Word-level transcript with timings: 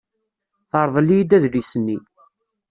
Terḍel-iyi-d 0.69 1.35
adlis-nni. 1.37 1.97